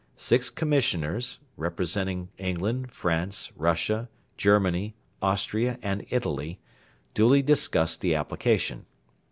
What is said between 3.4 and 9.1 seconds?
Russia, Germany, Austria, and Italy duly discussed the application.